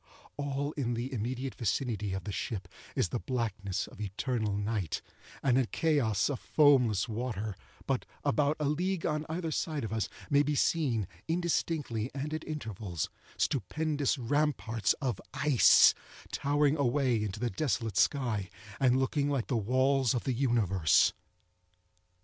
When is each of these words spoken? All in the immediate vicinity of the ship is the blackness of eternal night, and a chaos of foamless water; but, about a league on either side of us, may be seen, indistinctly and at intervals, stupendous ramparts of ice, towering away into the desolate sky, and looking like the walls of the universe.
All 0.35 0.71
in 0.71 0.95
the 0.95 1.13
immediate 1.13 1.53
vicinity 1.53 2.13
of 2.13 2.23
the 2.23 2.31
ship 2.31 2.67
is 2.95 3.09
the 3.09 3.19
blackness 3.19 3.85
of 3.85 4.01
eternal 4.01 4.55
night, 4.57 5.03
and 5.43 5.59
a 5.59 5.67
chaos 5.67 6.27
of 6.27 6.39
foamless 6.39 7.07
water; 7.07 7.55
but, 7.85 8.07
about 8.25 8.57
a 8.59 8.65
league 8.65 9.05
on 9.05 9.27
either 9.29 9.51
side 9.51 9.83
of 9.83 9.93
us, 9.93 10.09
may 10.27 10.41
be 10.41 10.55
seen, 10.55 11.07
indistinctly 11.27 12.09
and 12.15 12.33
at 12.33 12.43
intervals, 12.47 13.11
stupendous 13.37 14.17
ramparts 14.17 14.93
of 14.93 15.21
ice, 15.35 15.93
towering 16.31 16.77
away 16.77 17.23
into 17.23 17.39
the 17.39 17.51
desolate 17.51 17.95
sky, 17.95 18.49
and 18.79 18.97
looking 18.97 19.29
like 19.29 19.49
the 19.49 19.55
walls 19.55 20.15
of 20.15 20.23
the 20.23 20.33
universe. 20.33 21.13